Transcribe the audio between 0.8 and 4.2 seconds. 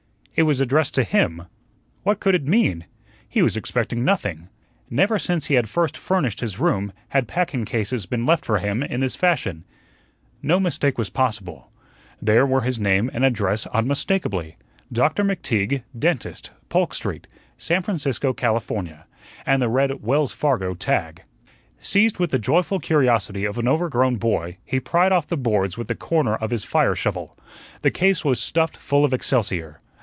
to him. What could it mean? He was expecting